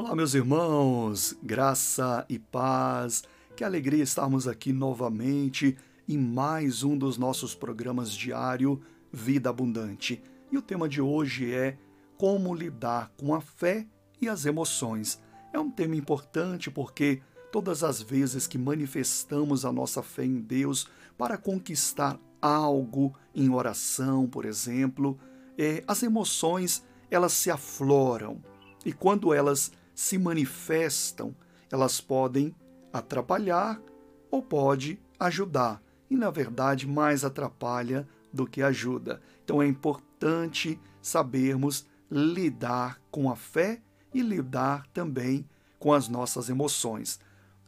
Olá, 0.00 0.14
meus 0.14 0.32
irmãos, 0.32 1.36
graça 1.42 2.24
e 2.28 2.38
paz. 2.38 3.24
Que 3.56 3.64
alegria 3.64 4.04
estarmos 4.04 4.46
aqui 4.46 4.72
novamente 4.72 5.76
em 6.08 6.16
mais 6.16 6.84
um 6.84 6.96
dos 6.96 7.18
nossos 7.18 7.52
programas 7.52 8.12
diário 8.12 8.80
Vida 9.12 9.50
Abundante. 9.50 10.22
E 10.52 10.56
o 10.56 10.62
tema 10.62 10.88
de 10.88 11.00
hoje 11.00 11.52
é 11.52 11.76
como 12.16 12.54
lidar 12.54 13.10
com 13.16 13.34
a 13.34 13.40
fé 13.40 13.88
e 14.20 14.28
as 14.28 14.46
emoções. 14.46 15.20
É 15.52 15.58
um 15.58 15.68
tema 15.68 15.96
importante 15.96 16.70
porque 16.70 17.20
todas 17.50 17.82
as 17.82 18.00
vezes 18.00 18.46
que 18.46 18.56
manifestamos 18.56 19.64
a 19.64 19.72
nossa 19.72 20.00
fé 20.00 20.24
em 20.24 20.38
Deus 20.40 20.86
para 21.18 21.36
conquistar 21.36 22.20
algo 22.40 23.16
em 23.34 23.50
oração, 23.50 24.28
por 24.28 24.44
exemplo, 24.44 25.18
é, 25.58 25.82
as 25.88 26.04
emoções 26.04 26.84
elas 27.10 27.32
se 27.32 27.50
afloram 27.50 28.40
e 28.84 28.92
quando 28.92 29.34
elas 29.34 29.72
se 29.98 30.16
manifestam, 30.16 31.34
elas 31.72 32.00
podem 32.00 32.54
atrapalhar 32.92 33.82
ou 34.30 34.40
pode 34.40 34.96
ajudar. 35.18 35.82
E 36.08 36.14
na 36.14 36.30
verdade, 36.30 36.86
mais 36.86 37.24
atrapalha 37.24 38.06
do 38.32 38.46
que 38.46 38.62
ajuda. 38.62 39.20
Então 39.42 39.60
é 39.60 39.66
importante 39.66 40.80
sabermos 41.02 41.84
lidar 42.08 43.00
com 43.10 43.28
a 43.28 43.34
fé 43.34 43.82
e 44.14 44.22
lidar 44.22 44.86
também 44.94 45.44
com 45.80 45.92
as 45.92 46.06
nossas 46.06 46.48
emoções. 46.48 47.18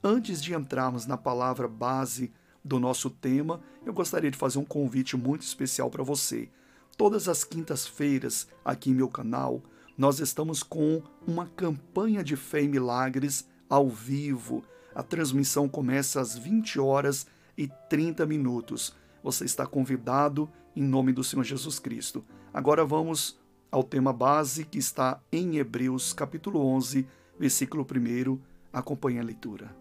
Antes 0.01 0.41
de 0.41 0.55
entrarmos 0.55 1.07
na 1.07 1.17
palavra 1.17 1.67
base 1.67 2.33
do 2.65 2.79
nosso 2.79 3.11
tema, 3.11 3.61
eu 3.85 3.93
gostaria 3.93 4.31
de 4.31 4.39
fazer 4.39 4.61
um 4.61 4.65
convite 4.65 5.17
muito 5.17 5.43
especial 5.43 5.91
para 5.91 6.05
você. 6.05 6.49
Todas 6.97 7.29
as 7.29 7.43
quintas-feiras, 7.43 8.47
aqui 8.65 8.91
em 8.91 8.95
meu 8.95 9.09
canal, 9.09 9.61
nós 10.01 10.19
estamos 10.19 10.63
com 10.63 11.03
uma 11.27 11.47
campanha 11.47 12.25
de 12.25 12.35
fé 12.35 12.63
e 12.63 12.67
milagres 12.67 13.47
ao 13.69 13.87
vivo. 13.87 14.65
A 14.95 15.03
transmissão 15.03 15.69
começa 15.69 16.23
às 16.23 16.39
20 16.39 16.81
horas 16.81 17.27
e 17.55 17.69
30 17.91 18.25
minutos. 18.25 18.97
Você 19.23 19.45
está 19.45 19.67
convidado 19.67 20.49
em 20.75 20.83
nome 20.83 21.13
do 21.13 21.23
Senhor 21.23 21.45
Jesus 21.45 21.79
Cristo. 21.79 22.25
Agora 22.51 22.83
vamos 22.83 23.39
ao 23.71 23.85
tema 23.85 24.11
base 24.11 24.65
que 24.65 24.79
está 24.79 25.21
em 25.31 25.59
Hebreus, 25.59 26.15
capítulo 26.15 26.65
11, 26.65 27.07
versículo 27.39 27.87
1. 27.87 28.39
Acompanhe 28.73 29.19
a 29.19 29.23
leitura. 29.23 29.77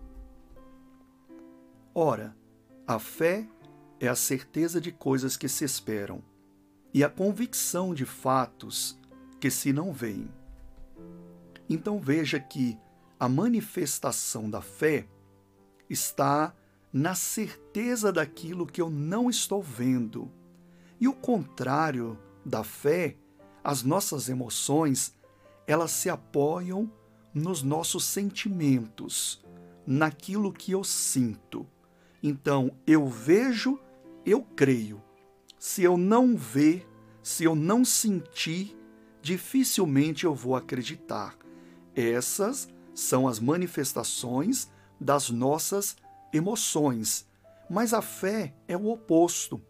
Ora, 1.96 2.36
a 2.86 3.00
fé 3.00 3.48
é 4.02 4.10
a 4.10 4.16
certeza 4.16 4.82
de 4.82 4.92
coisas 4.92 5.38
que 5.38 5.48
se 5.48 5.64
esperam 5.64 6.22
e 6.94 7.06
a 7.06 7.10
convicção 7.10 7.94
de 7.94 8.04
fatos 8.04 8.99
que 9.40 9.50
se 9.50 9.72
não 9.72 9.92
veem. 9.92 10.30
Então 11.70 12.00
veja 12.00 12.40
que 12.40 12.78
a 13.20 13.30
manifestação 13.30 14.50
da 14.50 14.62
fé 14.62 15.08
está 15.90 16.54
na 16.92 17.14
certeza 17.14 18.12
daquilo 18.12 18.66
que 18.66 18.82
eu 18.82 18.90
não 18.90 19.30
estou 19.30 19.62
vendo. 19.62 20.32
E 21.00 21.08
o 21.08 21.14
contrário 21.14 22.18
da 22.46 22.64
fé, 22.64 23.16
as 23.64 23.84
nossas 23.84 24.30
emoções, 24.30 25.16
elas 25.68 25.92
se 25.92 26.10
apoiam 26.10 26.92
nos 27.34 27.62
nossos 27.62 28.04
sentimentos, 28.06 29.44
naquilo 29.86 30.52
que 30.52 30.72
eu 30.72 30.84
sinto. 30.84 31.68
Então, 32.24 32.72
eu 32.88 33.08
vejo, 33.08 33.80
eu 34.26 34.42
creio. 34.42 35.02
Se 35.60 35.84
eu 35.84 35.98
não 35.98 36.36
ver, 36.36 36.88
se 37.22 37.44
eu 37.44 37.54
não 37.54 37.86
sentir, 37.86 38.76
dificilmente 39.22 40.26
eu 40.26 40.34
vou 40.34 40.56
acreditar. 40.56 41.36
Essas 41.96 42.68
são 42.94 43.28
as 43.28 43.40
manifestações 43.40 44.70
das 45.00 45.30
nossas 45.30 45.96
emoções. 46.34 47.28
Mas 47.70 47.94
a 47.94 48.02
fé 48.02 48.54
é 48.68 48.76
o 48.76 48.88
oposto. 48.88 49.62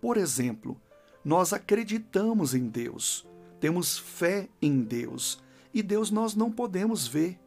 Por 0.00 0.16
exemplo, 0.16 0.80
nós 1.24 1.52
acreditamos 1.52 2.54
em 2.54 2.68
Deus, 2.68 3.26
temos 3.60 3.98
fé 3.98 4.48
em 4.60 4.82
Deus, 4.82 5.42
e 5.72 5.82
Deus 5.82 6.10
nós 6.10 6.34
não 6.34 6.50
podemos 6.50 7.06
ver. 7.06 7.38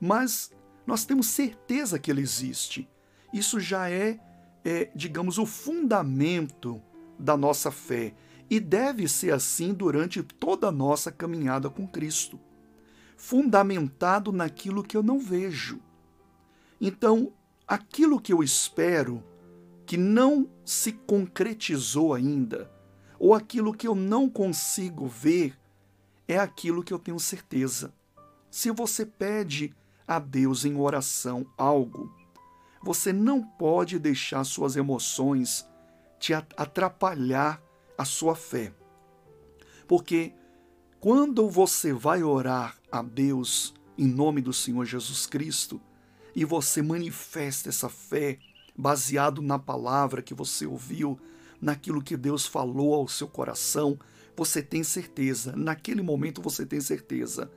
Mas 0.00 0.52
nós 0.86 1.04
temos 1.04 1.26
certeza 1.26 1.98
que 1.98 2.10
Ele 2.10 2.20
existe. 2.20 2.88
Isso 3.32 3.58
já 3.58 3.90
é, 3.90 4.20
é 4.64 4.90
digamos, 4.94 5.38
o 5.38 5.46
fundamento 5.46 6.80
da 7.18 7.36
nossa 7.36 7.70
fé 7.70 8.14
e 8.48 8.60
deve 8.60 9.08
ser 9.08 9.32
assim 9.32 9.72
durante 9.72 10.22
toda 10.22 10.68
a 10.68 10.72
nossa 10.72 11.10
caminhada 11.10 11.70
com 11.70 11.86
Cristo, 11.86 12.38
fundamentado 13.16 14.32
naquilo 14.32 14.82
que 14.82 14.96
eu 14.96 15.02
não 15.02 15.18
vejo. 15.18 15.80
Então, 16.80 17.32
aquilo 17.66 18.20
que 18.20 18.32
eu 18.32 18.42
espero, 18.42 19.22
que 19.86 19.96
não 19.96 20.48
se 20.64 20.92
concretizou 20.92 22.14
ainda, 22.14 22.70
ou 23.18 23.34
aquilo 23.34 23.72
que 23.72 23.86
eu 23.86 23.94
não 23.94 24.28
consigo 24.28 25.06
ver, 25.06 25.58
é 26.28 26.38
aquilo 26.38 26.82
que 26.82 26.92
eu 26.92 26.98
tenho 26.98 27.18
certeza. 27.18 27.92
Se 28.50 28.70
você 28.70 29.04
pede 29.06 29.74
a 30.06 30.18
Deus 30.18 30.64
em 30.64 30.76
oração 30.76 31.46
algo, 31.56 32.12
você 32.82 33.12
não 33.12 33.42
pode 33.42 33.98
deixar 33.98 34.44
suas 34.44 34.76
emoções 34.76 35.66
te 36.18 36.34
atrapalhar 36.34 37.60
a 37.96 38.04
sua 38.04 38.34
fé. 38.34 38.72
Porque 39.86 40.32
quando 41.00 41.48
você 41.48 41.92
vai 41.92 42.22
orar 42.22 42.78
a 42.90 43.02
Deus 43.02 43.74
em 43.96 44.06
nome 44.06 44.40
do 44.40 44.52
Senhor 44.52 44.84
Jesus 44.84 45.26
Cristo 45.26 45.80
e 46.34 46.44
você 46.44 46.82
manifesta 46.82 47.68
essa 47.68 47.88
fé 47.88 48.38
baseado 48.76 49.40
na 49.40 49.58
palavra 49.58 50.22
que 50.22 50.34
você 50.34 50.66
ouviu, 50.66 51.18
naquilo 51.60 52.02
que 52.02 52.16
Deus 52.16 52.46
falou 52.46 52.94
ao 52.94 53.06
seu 53.06 53.28
coração, 53.28 53.98
você 54.36 54.62
tem 54.62 54.82
certeza, 54.82 55.54
naquele 55.56 56.02
momento 56.02 56.42
você 56.42 56.66
tem 56.66 56.80
certeza. 56.80 57.50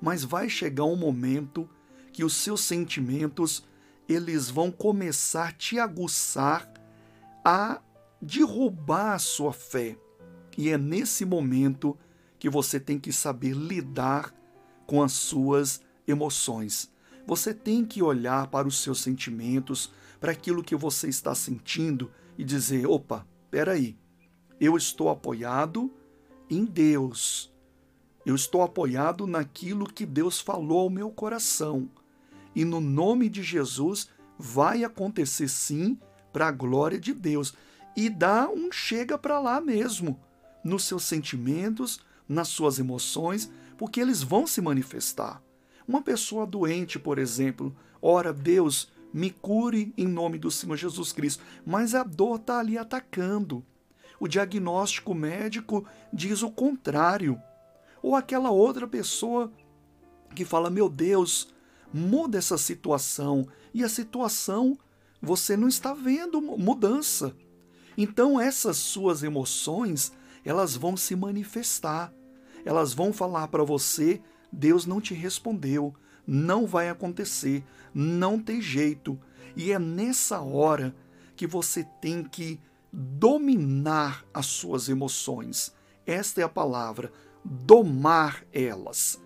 Mas 0.00 0.24
vai 0.24 0.48
chegar 0.48 0.84
um 0.84 0.96
momento 0.96 1.68
que 2.12 2.24
os 2.24 2.34
seus 2.34 2.62
sentimentos 2.62 3.62
eles 4.08 4.48
vão 4.48 4.70
começar 4.70 5.48
a 5.48 5.52
te 5.52 5.78
aguçar 5.78 6.72
a 7.44 7.80
derrubar 8.26 9.14
a 9.14 9.18
sua 9.18 9.52
fé. 9.52 9.96
E 10.58 10.68
é 10.68 10.76
nesse 10.76 11.24
momento 11.24 11.96
que 12.38 12.50
você 12.50 12.80
tem 12.80 12.98
que 12.98 13.12
saber 13.12 13.52
lidar 13.52 14.34
com 14.86 15.02
as 15.02 15.12
suas 15.12 15.80
emoções. 16.06 16.90
Você 17.26 17.54
tem 17.54 17.84
que 17.84 18.02
olhar 18.02 18.48
para 18.48 18.66
os 18.66 18.78
seus 18.78 19.00
sentimentos, 19.00 19.92
para 20.20 20.32
aquilo 20.32 20.62
que 20.62 20.74
você 20.74 21.08
está 21.08 21.34
sentindo 21.34 22.10
e 22.36 22.44
dizer: 22.44 22.86
opa, 22.86 23.26
peraí, 23.50 23.96
eu 24.60 24.76
estou 24.76 25.08
apoiado 25.08 25.92
em 26.50 26.64
Deus. 26.64 27.52
Eu 28.24 28.34
estou 28.34 28.62
apoiado 28.62 29.26
naquilo 29.26 29.86
que 29.86 30.04
Deus 30.04 30.40
falou 30.40 30.80
ao 30.80 30.90
meu 30.90 31.10
coração. 31.10 31.88
E 32.56 32.64
no 32.64 32.80
nome 32.80 33.28
de 33.28 33.42
Jesus 33.42 34.08
vai 34.36 34.82
acontecer 34.82 35.48
sim 35.48 35.96
para 36.32 36.48
a 36.48 36.52
glória 36.52 36.98
de 36.98 37.14
Deus 37.14 37.54
e 37.96 38.10
dá 38.10 38.48
um 38.48 38.70
chega 38.70 39.16
para 39.16 39.40
lá 39.40 39.60
mesmo, 39.60 40.20
nos 40.62 40.84
seus 40.84 41.04
sentimentos, 41.04 42.00
nas 42.28 42.48
suas 42.48 42.78
emoções, 42.78 43.50
porque 43.78 44.00
eles 44.00 44.22
vão 44.22 44.46
se 44.46 44.60
manifestar. 44.60 45.42
Uma 45.88 46.02
pessoa 46.02 46.46
doente, 46.46 46.98
por 46.98 47.18
exemplo, 47.18 47.74
ora, 48.02 48.32
Deus, 48.32 48.92
me 49.12 49.30
cure 49.30 49.94
em 49.96 50.06
nome 50.06 50.38
do 50.38 50.50
Senhor 50.50 50.76
Jesus 50.76 51.12
Cristo, 51.12 51.42
mas 51.64 51.94
a 51.94 52.02
dor 52.02 52.36
está 52.36 52.58
ali 52.58 52.76
atacando. 52.76 53.64
O 54.18 54.28
diagnóstico 54.28 55.14
médico 55.14 55.86
diz 56.12 56.42
o 56.42 56.50
contrário. 56.50 57.40
Ou 58.02 58.14
aquela 58.14 58.50
outra 58.50 58.86
pessoa 58.86 59.52
que 60.34 60.44
fala: 60.44 60.70
Meu 60.70 60.88
Deus, 60.88 61.48
muda 61.92 62.38
essa 62.38 62.58
situação. 62.58 63.46
E 63.72 63.84
a 63.84 63.88
situação 63.88 64.78
você 65.20 65.56
não 65.56 65.68
está 65.68 65.94
vendo 65.94 66.40
mudança. 66.40 67.34
Então 67.96 68.40
essas 68.40 68.76
suas 68.76 69.22
emoções, 69.22 70.12
elas 70.44 70.76
vão 70.76 70.96
se 70.96 71.16
manifestar. 71.16 72.12
Elas 72.64 72.92
vão 72.92 73.12
falar 73.12 73.48
para 73.48 73.64
você: 73.64 74.20
Deus 74.52 74.86
não 74.86 75.00
te 75.00 75.14
respondeu, 75.14 75.94
não 76.26 76.66
vai 76.66 76.88
acontecer, 76.88 77.64
não 77.94 78.38
tem 78.38 78.60
jeito. 78.60 79.18
E 79.56 79.72
é 79.72 79.78
nessa 79.78 80.40
hora 80.40 80.94
que 81.34 81.46
você 81.46 81.84
tem 82.00 82.24
que 82.24 82.60
dominar 82.92 84.24
as 84.32 84.46
suas 84.46 84.88
emoções. 84.88 85.74
Esta 86.06 86.40
é 86.40 86.44
a 86.44 86.48
palavra, 86.48 87.12
domar 87.44 88.44
elas. 88.52 89.20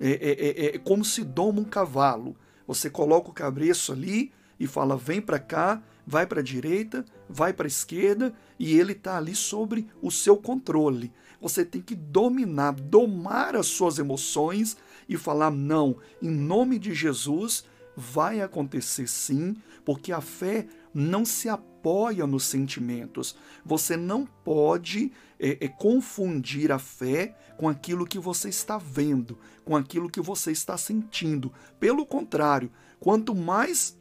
É, 0.00 0.10
é, 0.10 0.66
é, 0.66 0.76
é 0.76 0.78
como 0.78 1.04
se 1.04 1.24
doma 1.24 1.60
um 1.60 1.64
cavalo. 1.64 2.36
Você 2.66 2.88
coloca 2.88 3.30
o 3.30 3.34
cabreço 3.34 3.92
ali 3.92 4.32
e 4.58 4.66
fala: 4.66 4.96
vem 4.96 5.20
para 5.20 5.38
cá, 5.38 5.82
vai 6.08 6.26
para 6.26 6.40
a 6.40 6.42
direita, 6.42 7.04
vai 7.28 7.52
para 7.52 7.66
a 7.66 7.68
esquerda 7.68 8.32
e 8.58 8.78
ele 8.78 8.92
está 8.92 9.18
ali 9.18 9.34
sobre 9.34 9.86
o 10.00 10.10
seu 10.10 10.38
controle. 10.38 11.12
Você 11.38 11.66
tem 11.66 11.82
que 11.82 11.94
dominar, 11.94 12.72
domar 12.72 13.54
as 13.54 13.66
suas 13.66 13.98
emoções 13.98 14.74
e 15.06 15.18
falar: 15.18 15.50
não, 15.50 15.98
em 16.22 16.30
nome 16.30 16.78
de 16.78 16.94
Jesus, 16.94 17.64
vai 17.94 18.40
acontecer 18.40 19.06
sim, 19.06 19.54
porque 19.84 20.10
a 20.10 20.22
fé 20.22 20.66
não 20.94 21.26
se 21.26 21.46
apoia 21.46 22.26
nos 22.26 22.44
sentimentos. 22.44 23.36
Você 23.62 23.94
não 23.94 24.24
pode 24.24 25.12
é, 25.38 25.58
é, 25.60 25.68
confundir 25.68 26.72
a 26.72 26.78
fé 26.78 27.36
com 27.58 27.68
aquilo 27.68 28.06
que 28.06 28.18
você 28.18 28.48
está 28.48 28.78
vendo, 28.78 29.38
com 29.62 29.76
aquilo 29.76 30.08
que 30.08 30.22
você 30.22 30.52
está 30.52 30.78
sentindo. 30.78 31.52
Pelo 31.78 32.06
contrário, 32.06 32.70
quanto 32.98 33.34
mais 33.34 33.98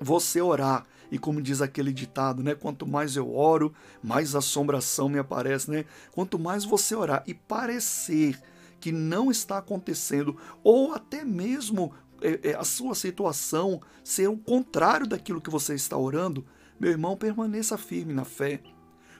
você 0.00 0.40
orar, 0.40 0.86
e 1.14 1.18
como 1.18 1.40
diz 1.40 1.62
aquele 1.62 1.92
ditado, 1.92 2.42
né? 2.42 2.56
Quanto 2.56 2.84
mais 2.88 3.14
eu 3.14 3.36
oro, 3.36 3.72
mais 4.02 4.34
assombração 4.34 5.08
me 5.08 5.20
aparece, 5.20 5.70
né? 5.70 5.84
Quanto 6.10 6.40
mais 6.40 6.64
você 6.64 6.96
orar 6.96 7.22
e 7.24 7.32
parecer 7.32 8.36
que 8.80 8.90
não 8.90 9.30
está 9.30 9.58
acontecendo, 9.58 10.36
ou 10.64 10.92
até 10.92 11.24
mesmo 11.24 11.94
é, 12.20 12.50
é, 12.50 12.54
a 12.56 12.64
sua 12.64 12.96
situação 12.96 13.80
ser 14.02 14.28
o 14.28 14.36
contrário 14.36 15.06
daquilo 15.06 15.40
que 15.40 15.50
você 15.50 15.76
está 15.76 15.96
orando, 15.96 16.44
meu 16.80 16.90
irmão, 16.90 17.16
permaneça 17.16 17.78
firme 17.78 18.12
na 18.12 18.24
fé. 18.24 18.60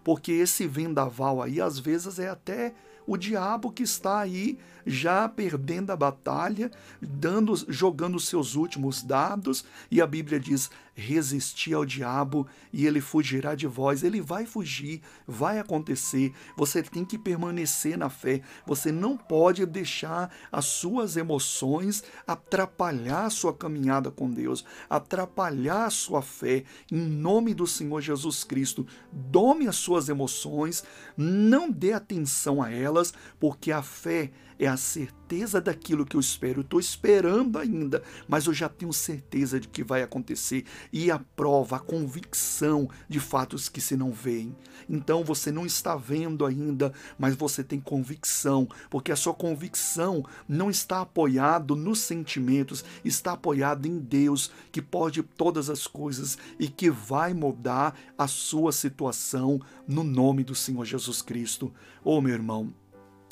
Porque 0.02 0.32
esse 0.32 0.66
vendaval 0.66 1.40
aí, 1.40 1.60
às 1.60 1.78
vezes, 1.78 2.18
é 2.18 2.28
até 2.28 2.74
o 3.06 3.16
diabo 3.16 3.70
que 3.70 3.84
está 3.84 4.18
aí 4.18 4.58
já 4.84 5.28
perdendo 5.28 5.90
a 5.90 5.96
batalha, 5.96 6.70
dando, 7.00 7.54
jogando 7.68 8.18
seus 8.18 8.56
últimos 8.56 9.02
dados, 9.02 9.64
e 9.90 10.00
a 10.00 10.06
Bíblia 10.06 10.40
diz: 10.40 10.70
resistir 10.94 11.74
ao 11.74 11.84
diabo 11.84 12.46
e 12.72 12.86
ele 12.86 13.00
fugirá 13.00 13.54
de 13.54 13.66
vós. 13.66 14.02
Ele 14.02 14.20
vai 14.20 14.46
fugir, 14.46 15.02
vai 15.26 15.58
acontecer. 15.58 16.32
Você 16.56 16.82
tem 16.82 17.04
que 17.04 17.18
permanecer 17.18 17.98
na 17.98 18.08
fé. 18.08 18.40
Você 18.66 18.92
não 18.92 19.16
pode 19.16 19.66
deixar 19.66 20.32
as 20.50 20.66
suas 20.66 21.16
emoções 21.16 22.04
atrapalhar 22.26 23.26
a 23.26 23.30
sua 23.30 23.52
caminhada 23.52 24.10
com 24.10 24.30
Deus, 24.30 24.64
atrapalhar 24.88 25.86
a 25.86 25.90
sua 25.90 26.22
fé. 26.22 26.64
Em 26.90 27.00
nome 27.00 27.54
do 27.54 27.66
Senhor 27.66 28.00
Jesus 28.00 28.44
Cristo, 28.44 28.86
dome 29.12 29.66
as 29.66 29.76
suas 29.76 30.08
emoções, 30.08 30.84
não 31.16 31.70
dê 31.70 31.92
atenção 31.92 32.62
a 32.62 32.70
elas, 32.70 33.12
porque 33.38 33.72
a 33.72 33.82
fé 33.82 34.30
é 34.58 34.66
a 34.66 34.76
certeza 34.76 35.60
daquilo 35.60 36.04
que 36.04 36.16
eu 36.16 36.20
espero. 36.20 36.60
Estou 36.60 36.78
esperando 36.78 37.58
ainda, 37.58 38.02
mas 38.28 38.46
eu 38.46 38.54
já 38.54 38.68
tenho 38.68 38.92
certeza 38.92 39.58
de 39.58 39.68
que 39.68 39.82
vai 39.82 40.02
acontecer. 40.02 40.64
E 40.92 41.10
a 41.10 41.18
prova, 41.18 41.76
a 41.76 41.80
convicção 41.80 42.88
de 43.08 43.20
fatos 43.20 43.68
que 43.68 43.80
se 43.80 43.96
não 43.96 44.12
veem. 44.12 44.54
Então 44.88 45.24
você 45.24 45.50
não 45.50 45.66
está 45.66 45.96
vendo 45.96 46.44
ainda, 46.44 46.92
mas 47.18 47.34
você 47.34 47.62
tem 47.64 47.80
convicção, 47.80 48.68
porque 48.90 49.12
a 49.12 49.16
sua 49.16 49.34
convicção 49.34 50.24
não 50.48 50.70
está 50.70 51.00
apoiado 51.00 51.74
nos 51.74 52.00
sentimentos, 52.00 52.84
está 53.04 53.32
apoiado 53.32 53.86
em 53.86 53.98
Deus, 53.98 54.50
que 54.70 54.82
pode 54.82 55.22
todas 55.22 55.70
as 55.70 55.86
coisas 55.86 56.38
e 56.58 56.68
que 56.68 56.90
vai 56.90 57.32
mudar 57.32 57.94
a 58.16 58.26
sua 58.26 58.72
situação 58.72 59.60
no 59.86 60.04
nome 60.04 60.44
do 60.44 60.54
Senhor 60.54 60.84
Jesus 60.84 61.22
Cristo. 61.22 61.72
Oh, 62.02 62.20
meu 62.20 62.34
irmão, 62.34 62.72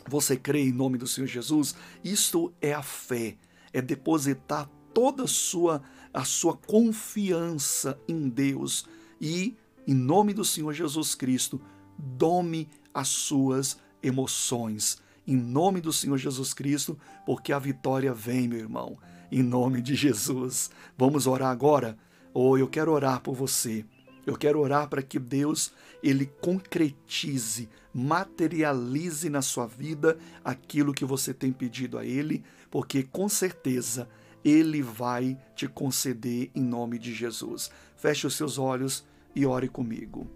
você 0.09 0.37
crê 0.37 0.61
em 0.61 0.73
nome 0.73 0.99
do 0.99 1.07
Senhor 1.07 1.27
Jesus? 1.27 1.75
Isto 2.03 2.53
é 2.61 2.73
a 2.73 2.83
fé, 2.83 3.37
é 3.73 3.81
depositar 3.81 4.69
toda 4.93 5.25
a 5.25 5.29
sua 5.29 5.83
a 6.13 6.25
sua 6.25 6.55
confiança 6.55 7.99
em 8.07 8.29
Deus 8.29 8.87
e 9.19 9.57
em 9.87 9.95
nome 9.95 10.33
do 10.33 10.45
Senhor 10.45 10.73
Jesus 10.73 11.15
Cristo, 11.15 11.61
dome 11.99 12.69
as 12.95 13.09
suas 13.09 13.79
emoções. 14.03 14.99
Em 15.27 15.37
nome 15.37 15.81
do 15.81 15.93
Senhor 15.93 16.19
Jesus 16.19 16.53
Cristo, 16.55 16.99
porque 17.27 17.53
a 17.53 17.59
vitória 17.59 18.13
vem, 18.13 18.47
meu 18.47 18.59
irmão. 18.59 18.99
Em 19.31 19.43
nome 19.43 19.81
de 19.81 19.95
Jesus. 19.95 20.71
Vamos 20.97 21.27
orar 21.27 21.51
agora? 21.51 21.97
Ou 22.35 22.51
oh, 22.51 22.59
eu 22.59 22.69
quero 22.69 22.93
orar 22.93 23.21
por 23.21 23.35
você. 23.35 23.85
Eu 24.27 24.37
quero 24.37 24.61
orar 24.61 24.89
para 24.89 25.03
que 25.03 25.19
Deus 25.19 25.73
ele 26.03 26.27
concretize, 26.41 27.69
materialize 27.93 29.29
na 29.29 29.43
sua 29.43 29.67
vida 29.67 30.17
aquilo 30.45 30.95
que 30.95 31.05
você 31.05 31.35
tem 31.35 31.53
pedido 31.53 31.99
a 31.99 32.05
ele, 32.05 32.45
porque 32.71 33.03
com 33.03 33.29
certeza 33.29 34.09
ele 34.45 34.83
vai 34.83 35.37
te 35.55 35.69
conceder 35.69 36.51
em 36.55 36.63
nome 36.63 36.99
de 36.99 37.13
Jesus. 37.13 37.71
Feche 37.97 38.27
os 38.27 38.35
seus 38.35 38.59
olhos 38.59 39.05
e 39.35 39.47
ore 39.47 39.69
comigo. 39.69 40.27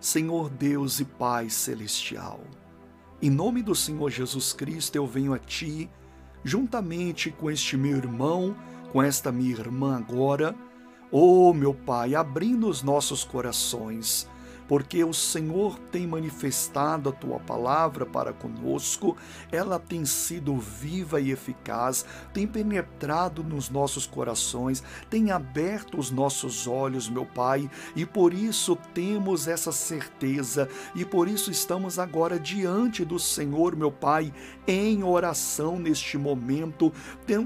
Senhor 0.00 0.50
Deus 0.50 1.00
e 1.00 1.04
Pai 1.04 1.48
celestial, 1.48 2.40
em 3.22 3.30
nome 3.30 3.62
do 3.62 3.74
Senhor 3.74 4.10
Jesus 4.10 4.52
Cristo 4.52 4.96
eu 4.96 5.06
venho 5.06 5.32
a 5.32 5.38
ti, 5.38 5.88
juntamente 6.44 7.30
com 7.30 7.50
este 7.50 7.76
meu 7.76 7.96
irmão, 7.96 8.54
com 8.92 9.02
esta 9.02 9.32
minha 9.32 9.52
irmã 9.52 9.96
agora, 9.96 10.54
Oh, 11.16 11.52
meu 11.52 11.72
Pai, 11.72 12.16
abrindo 12.16 12.68
os 12.68 12.82
nossos 12.82 13.22
corações 13.22 14.28
porque 14.68 15.04
o 15.04 15.12
Senhor 15.12 15.78
tem 15.90 16.06
manifestado 16.06 17.08
a 17.08 17.12
tua 17.12 17.38
palavra 17.38 18.06
para 18.06 18.32
conosco, 18.32 19.16
ela 19.50 19.78
tem 19.78 20.04
sido 20.04 20.56
viva 20.56 21.20
e 21.20 21.30
eficaz, 21.30 22.04
tem 22.32 22.46
penetrado 22.46 23.42
nos 23.42 23.68
nossos 23.68 24.06
corações, 24.06 24.82
tem 25.10 25.30
aberto 25.30 25.98
os 25.98 26.10
nossos 26.10 26.66
olhos, 26.66 27.08
meu 27.08 27.26
Pai, 27.26 27.70
e 27.94 28.06
por 28.06 28.32
isso 28.32 28.76
temos 28.92 29.48
essa 29.48 29.72
certeza 29.72 30.68
e 30.94 31.04
por 31.04 31.28
isso 31.28 31.50
estamos 31.50 31.98
agora 31.98 32.38
diante 32.38 33.04
do 33.04 33.18
Senhor, 33.18 33.76
meu 33.76 33.90
Pai, 33.92 34.32
em 34.66 35.02
oração 35.02 35.78
neste 35.78 36.16
momento, 36.16 36.92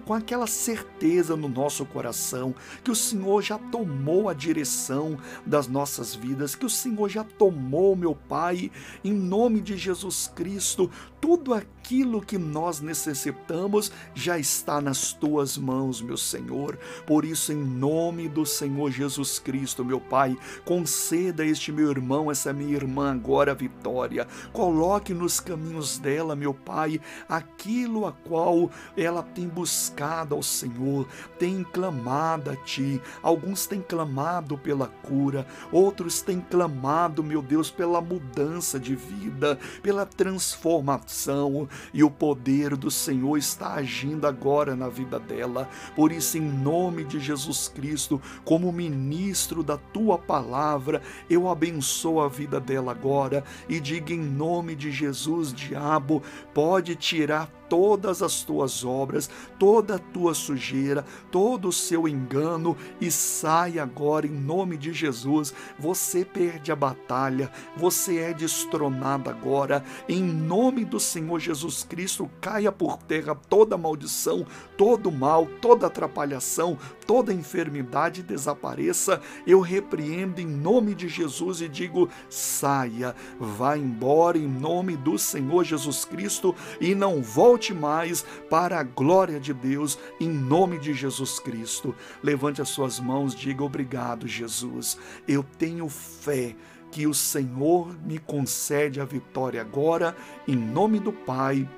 com 0.04 0.14
aquela 0.14 0.46
certeza 0.46 1.36
no 1.36 1.48
nosso 1.48 1.84
coração 1.84 2.54
que 2.82 2.90
o 2.90 2.94
Senhor 2.94 3.42
já 3.42 3.58
tomou 3.58 4.28
a 4.28 4.34
direção 4.34 5.18
das 5.44 5.66
nossas 5.66 6.14
vidas, 6.14 6.54
que 6.54 6.66
o 6.66 6.70
Senhor 6.70 7.07
já 7.08 7.24
tomou, 7.24 7.96
meu 7.96 8.14
Pai, 8.14 8.70
em 9.04 9.12
nome 9.12 9.60
de 9.60 9.76
Jesus 9.76 10.30
Cristo, 10.34 10.90
tudo 11.20 11.54
aquilo 11.88 12.20
que 12.20 12.36
nós 12.36 12.82
necessitamos 12.82 13.90
já 14.14 14.38
está 14.38 14.78
nas 14.78 15.14
tuas 15.14 15.56
mãos, 15.56 16.02
meu 16.02 16.18
Senhor. 16.18 16.78
Por 17.06 17.24
isso, 17.24 17.50
em 17.50 17.56
nome 17.56 18.28
do 18.28 18.44
Senhor 18.44 18.90
Jesus 18.90 19.38
Cristo, 19.38 19.82
meu 19.82 19.98
Pai, 19.98 20.36
conceda 20.66 21.42
a 21.42 21.46
este 21.46 21.72
meu 21.72 21.90
irmão, 21.90 22.30
essa 22.30 22.52
minha 22.52 22.74
irmã 22.74 23.12
agora 23.12 23.52
a 23.52 23.54
vitória. 23.54 24.28
Coloque 24.52 25.14
nos 25.14 25.40
caminhos 25.40 25.96
dela, 25.96 26.36
meu 26.36 26.52
Pai, 26.52 27.00
aquilo 27.26 28.06
a 28.06 28.12
qual 28.12 28.70
ela 28.94 29.22
tem 29.22 29.48
buscado 29.48 30.34
ao 30.34 30.42
Senhor, 30.42 31.08
tem 31.38 31.64
clamado 31.64 32.50
a 32.50 32.56
Ti. 32.56 33.00
Alguns 33.22 33.66
têm 33.66 33.80
clamado 33.80 34.58
pela 34.58 34.88
cura, 34.88 35.46
outros 35.72 36.20
têm 36.20 36.38
clamado, 36.38 37.24
meu 37.24 37.40
Deus, 37.40 37.70
pela 37.70 38.02
mudança 38.02 38.78
de 38.78 38.94
vida, 38.94 39.58
pela 39.82 40.04
transformação 40.04 41.66
e 41.92 42.02
o 42.02 42.10
poder 42.10 42.76
do 42.76 42.90
Senhor 42.90 43.36
está 43.36 43.74
agindo 43.74 44.26
agora 44.26 44.74
na 44.74 44.88
vida 44.88 45.18
dela. 45.18 45.68
Por 45.94 46.12
isso, 46.12 46.38
em 46.38 46.42
nome 46.42 47.04
de 47.04 47.18
Jesus 47.18 47.68
Cristo, 47.68 48.20
como 48.44 48.72
ministro 48.72 49.62
da 49.62 49.76
tua 49.76 50.18
palavra, 50.18 51.02
eu 51.28 51.48
abençoo 51.48 52.20
a 52.20 52.28
vida 52.28 52.60
dela 52.60 52.92
agora 52.92 53.44
e 53.68 53.80
diga 53.80 54.12
em 54.12 54.20
nome 54.20 54.74
de 54.74 54.90
Jesus, 54.90 55.52
diabo, 55.52 56.22
pode 56.52 56.94
tirar 56.96 57.57
todas 57.68 58.22
as 58.22 58.42
tuas 58.42 58.84
obras, 58.84 59.28
toda 59.58 59.96
a 59.96 59.98
tua 59.98 60.34
sujeira, 60.34 61.04
todo 61.30 61.68
o 61.68 61.72
seu 61.72 62.08
engano 62.08 62.76
e 63.00 63.10
sai 63.10 63.78
agora 63.78 64.26
em 64.26 64.30
nome 64.30 64.76
de 64.76 64.92
Jesus. 64.92 65.52
Você 65.78 66.24
perde 66.24 66.72
a 66.72 66.76
batalha, 66.76 67.50
você 67.76 68.18
é 68.18 68.32
destronado 68.32 69.30
agora. 69.30 69.84
Em 70.08 70.22
nome 70.22 70.84
do 70.84 70.98
Senhor 70.98 71.38
Jesus 71.38 71.84
Cristo, 71.84 72.30
caia 72.40 72.72
por 72.72 72.96
terra 72.98 73.34
toda 73.48 73.78
maldição, 73.78 74.46
todo 74.76 75.10
mal, 75.10 75.46
toda 75.60 75.86
atrapalhação, 75.86 76.78
toda 77.06 77.32
enfermidade 77.32 78.22
desapareça. 78.22 79.20
Eu 79.46 79.60
repreendo 79.60 80.40
em 80.40 80.46
nome 80.46 80.94
de 80.94 81.08
Jesus 81.08 81.60
e 81.60 81.68
digo: 81.68 82.08
saia, 82.28 83.14
vá 83.38 83.76
embora 83.76 84.38
em 84.38 84.48
nome 84.48 84.96
do 84.96 85.18
Senhor 85.18 85.64
Jesus 85.64 86.04
Cristo 86.04 86.54
e 86.80 86.94
não 86.94 87.22
volte 87.22 87.57
volte 87.58 87.74
mais 87.74 88.24
para 88.48 88.78
a 88.78 88.84
glória 88.84 89.40
de 89.40 89.52
Deus, 89.52 89.98
em 90.20 90.28
nome 90.28 90.78
de 90.78 90.94
Jesus 90.94 91.40
Cristo. 91.40 91.92
Levante 92.22 92.62
as 92.62 92.68
suas 92.68 93.00
mãos, 93.00 93.34
diga 93.34 93.64
obrigado, 93.64 94.28
Jesus. 94.28 94.96
Eu 95.26 95.42
tenho 95.42 95.88
fé 95.88 96.54
que 96.92 97.04
o 97.04 97.12
Senhor 97.12 97.98
me 98.00 98.20
concede 98.20 99.00
a 99.00 99.04
vitória 99.04 99.60
agora, 99.60 100.16
em 100.46 100.54
nome 100.54 101.00
do 101.00 101.12
Pai 101.12 101.68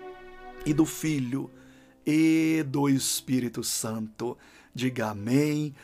e 0.66 0.75
do 0.75 0.84
Filho 0.84 1.50
e 2.06 2.62
do 2.68 2.87
Espírito 2.87 3.64
Santo. 3.64 4.37
Diga 4.75 5.08
amém 5.08 5.75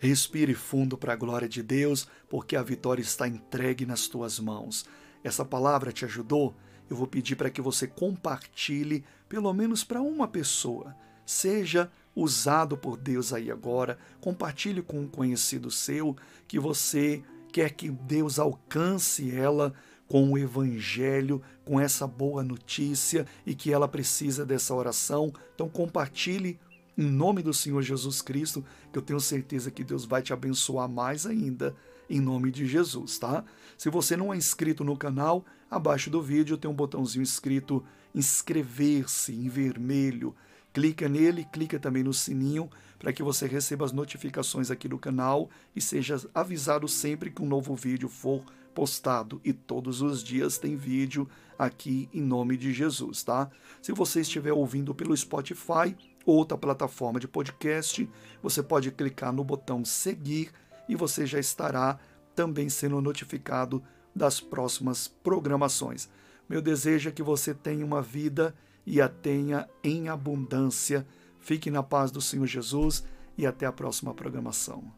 Respire 0.00 0.54
fundo 0.54 0.96
para 0.96 1.14
a 1.14 1.16
glória 1.16 1.48
de 1.48 1.60
Deus, 1.60 2.06
porque 2.28 2.54
a 2.54 2.62
vitória 2.62 3.02
está 3.02 3.26
entregue 3.26 3.84
nas 3.84 4.06
tuas 4.06 4.38
mãos. 4.38 4.84
Essa 5.24 5.44
palavra 5.44 5.90
te 5.90 6.04
ajudou? 6.04 6.54
Eu 6.88 6.96
vou 6.96 7.06
pedir 7.06 7.36
para 7.36 7.50
que 7.50 7.60
você 7.60 7.86
compartilhe, 7.86 9.04
pelo 9.28 9.52
menos 9.52 9.84
para 9.84 10.00
uma 10.00 10.26
pessoa. 10.26 10.94
Seja 11.26 11.90
usado 12.14 12.76
por 12.76 12.96
Deus 12.96 13.32
aí 13.32 13.50
agora. 13.50 13.98
Compartilhe 14.20 14.82
com 14.82 15.00
um 15.00 15.08
conhecido 15.08 15.70
seu 15.70 16.16
que 16.46 16.58
você 16.58 17.22
quer 17.52 17.70
que 17.70 17.90
Deus 17.90 18.38
alcance 18.38 19.34
ela 19.34 19.74
com 20.06 20.32
o 20.32 20.38
Evangelho, 20.38 21.42
com 21.64 21.78
essa 21.78 22.06
boa 22.06 22.42
notícia 22.42 23.26
e 23.46 23.54
que 23.54 23.72
ela 23.72 23.86
precisa 23.86 24.44
dessa 24.44 24.74
oração. 24.74 25.32
Então, 25.54 25.68
compartilhe 25.68 26.58
em 26.96 27.04
nome 27.04 27.42
do 27.42 27.54
Senhor 27.54 27.80
Jesus 27.82 28.20
Cristo, 28.20 28.64
que 28.92 28.98
eu 28.98 29.02
tenho 29.02 29.20
certeza 29.20 29.70
que 29.70 29.84
Deus 29.84 30.04
vai 30.04 30.20
te 30.20 30.32
abençoar 30.32 30.88
mais 30.88 31.26
ainda, 31.26 31.76
em 32.08 32.20
nome 32.20 32.50
de 32.50 32.66
Jesus, 32.66 33.18
tá? 33.18 33.44
Se 33.76 33.90
você 33.90 34.16
não 34.16 34.32
é 34.32 34.36
inscrito 34.36 34.84
no 34.84 34.96
canal, 34.96 35.44
abaixo 35.70 36.10
do 36.10 36.22
vídeo 36.22 36.56
tem 36.56 36.70
um 36.70 36.74
botãozinho 36.74 37.22
escrito 37.22 37.84
inscrever-se 38.14 39.32
em 39.32 39.48
vermelho. 39.48 40.34
Clica 40.72 41.08
nele, 41.08 41.46
clica 41.52 41.78
também 41.78 42.02
no 42.02 42.12
sininho 42.12 42.70
para 42.98 43.12
que 43.12 43.22
você 43.22 43.46
receba 43.46 43.84
as 43.84 43.92
notificações 43.92 44.70
aqui 44.70 44.88
do 44.88 44.98
canal 44.98 45.48
e 45.74 45.80
seja 45.80 46.20
avisado 46.34 46.88
sempre 46.88 47.30
que 47.30 47.42
um 47.42 47.46
novo 47.46 47.74
vídeo 47.74 48.08
for 48.08 48.44
postado. 48.74 49.40
E 49.44 49.52
todos 49.52 50.02
os 50.02 50.22
dias 50.22 50.58
tem 50.58 50.76
vídeo 50.76 51.28
aqui 51.58 52.08
em 52.12 52.22
nome 52.22 52.56
de 52.56 52.72
Jesus, 52.72 53.22
tá? 53.22 53.50
Se 53.82 53.92
você 53.92 54.20
estiver 54.20 54.52
ouvindo 54.52 54.94
pelo 54.94 55.16
Spotify, 55.16 55.96
outra 56.24 56.56
plataforma 56.56 57.18
de 57.18 57.26
podcast, 57.26 58.08
você 58.42 58.62
pode 58.62 58.90
clicar 58.92 59.32
no 59.32 59.42
botão 59.42 59.84
seguir 59.84 60.52
e 60.88 60.96
você 60.96 61.26
já 61.26 61.38
estará 61.38 61.98
também 62.34 62.68
sendo 62.68 63.00
notificado 63.00 63.82
das 64.14 64.40
próximas 64.40 65.08
programações. 65.08 66.08
Meu 66.48 66.62
desejo 66.62 67.08
é 67.08 67.12
que 67.12 67.22
você 67.22 67.52
tenha 67.52 67.84
uma 67.84 68.00
vida 68.00 68.54
e 68.86 69.00
a 69.00 69.08
tenha 69.08 69.68
em 69.84 70.08
abundância. 70.08 71.06
Fique 71.40 71.70
na 71.70 71.82
paz 71.82 72.10
do 72.10 72.20
Senhor 72.20 72.46
Jesus 72.46 73.04
e 73.36 73.46
até 73.46 73.66
a 73.66 73.72
próxima 73.72 74.14
programação. 74.14 74.90